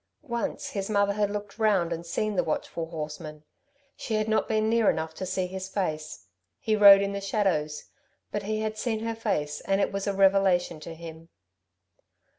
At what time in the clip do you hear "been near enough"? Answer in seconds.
4.47-5.13